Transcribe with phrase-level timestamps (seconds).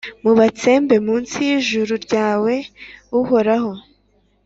[0.29, 2.53] ubatsembe mu nsi y’ijuru ryawe,
[3.19, 3.71] Uhoraho.